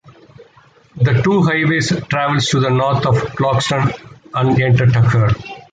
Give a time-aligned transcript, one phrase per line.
[0.97, 3.93] The two highways travels to the north of Clarkston
[4.33, 5.29] and enter Tucker.